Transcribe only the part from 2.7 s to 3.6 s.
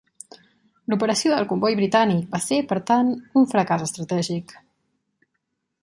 per tant, un